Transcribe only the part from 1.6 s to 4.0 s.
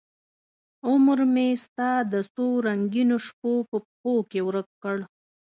ستا د څورنګینوشپو په